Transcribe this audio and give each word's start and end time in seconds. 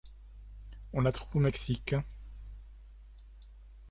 On 0.93 1.01
la 1.01 1.11
trouve 1.11 1.35
au 1.35 1.39
Mexique. 1.41 1.93